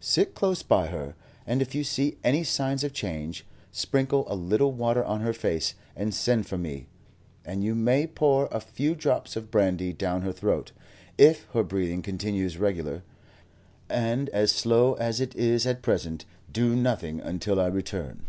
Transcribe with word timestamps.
Sit 0.00 0.34
close 0.34 0.62
by 0.62 0.86
her, 0.86 1.14
and 1.46 1.60
if 1.60 1.74
you 1.74 1.84
see 1.84 2.16
any 2.24 2.42
signs 2.42 2.82
of 2.84 2.94
change, 2.94 3.44
sprinkle 3.70 4.24
a 4.28 4.34
little 4.34 4.72
water 4.72 5.04
on 5.04 5.20
her 5.20 5.34
face 5.34 5.74
and 5.94 6.14
send 6.14 6.46
for 6.46 6.56
me; 6.56 6.86
and 7.44 7.62
you 7.62 7.74
may 7.74 8.06
pour 8.06 8.46
a 8.46 8.60
few 8.60 8.94
drops 8.94 9.36
of 9.36 9.50
brandy 9.50 9.92
down 9.92 10.22
her 10.22 10.32
throat. 10.32 10.72
If 11.18 11.44
her 11.52 11.62
breathing 11.64 12.00
continues 12.00 12.56
regular, 12.56 13.02
and 13.90 14.30
as 14.30 14.52
slow 14.52 14.94
as 14.94 15.20
it 15.20 15.34
is 15.36 15.66
at 15.66 15.82
present, 15.82 16.24
do 16.50 16.74
nothing 16.74 17.20
until 17.20 17.60
I 17.60 17.66
return." 17.66 18.24